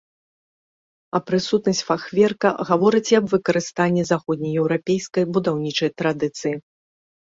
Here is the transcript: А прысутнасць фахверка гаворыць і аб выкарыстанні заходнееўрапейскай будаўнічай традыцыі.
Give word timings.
А 1.19 1.21
прысутнасць 1.27 1.83
фахверка 1.89 2.49
гаворыць 2.71 3.05
і 3.13 3.21
аб 3.21 3.25
выкарыстанні 3.37 4.09
заходнееўрапейскай 4.15 5.33
будаўнічай 5.39 5.89
традыцыі. 6.01 6.61